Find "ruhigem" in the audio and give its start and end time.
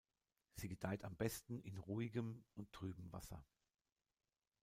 1.77-2.43